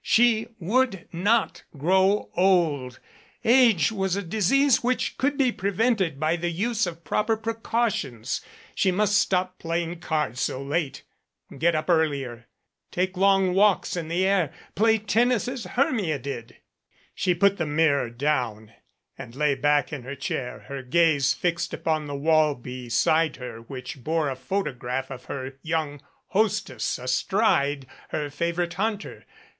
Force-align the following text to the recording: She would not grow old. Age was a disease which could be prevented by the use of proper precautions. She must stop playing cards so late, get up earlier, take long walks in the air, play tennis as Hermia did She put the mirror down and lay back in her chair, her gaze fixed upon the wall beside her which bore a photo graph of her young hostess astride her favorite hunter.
She 0.03 0.47
would 0.59 1.07
not 1.13 1.61
grow 1.77 2.31
old. 2.35 2.99
Age 3.45 3.91
was 3.91 4.15
a 4.15 4.23
disease 4.23 4.83
which 4.83 5.15
could 5.19 5.37
be 5.37 5.51
prevented 5.51 6.19
by 6.19 6.37
the 6.37 6.49
use 6.49 6.87
of 6.87 7.03
proper 7.03 7.37
precautions. 7.37 8.41
She 8.73 8.91
must 8.91 9.15
stop 9.15 9.59
playing 9.59 9.99
cards 9.99 10.41
so 10.41 10.59
late, 10.59 11.03
get 11.55 11.75
up 11.75 11.87
earlier, 11.87 12.47
take 12.89 13.15
long 13.15 13.53
walks 13.53 13.95
in 13.95 14.07
the 14.07 14.25
air, 14.25 14.51
play 14.73 14.97
tennis 14.97 15.47
as 15.47 15.65
Hermia 15.65 16.17
did 16.17 16.57
She 17.13 17.35
put 17.35 17.57
the 17.57 17.67
mirror 17.67 18.09
down 18.09 18.73
and 19.19 19.35
lay 19.35 19.53
back 19.53 19.93
in 19.93 20.01
her 20.01 20.15
chair, 20.15 20.61
her 20.67 20.81
gaze 20.81 21.35
fixed 21.35 21.75
upon 21.75 22.07
the 22.07 22.15
wall 22.15 22.55
beside 22.55 23.35
her 23.35 23.59
which 23.61 24.03
bore 24.03 24.31
a 24.31 24.35
photo 24.35 24.73
graph 24.73 25.11
of 25.11 25.25
her 25.25 25.59
young 25.61 26.01
hostess 26.29 26.97
astride 26.97 27.85
her 28.09 28.31
favorite 28.31 28.73
hunter. 28.73 29.27